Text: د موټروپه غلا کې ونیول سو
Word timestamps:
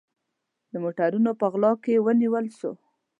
د 0.71 0.73
موټروپه 0.83 1.47
غلا 1.53 1.71
کې 1.83 2.03
ونیول 2.05 2.45
سو 2.59 2.71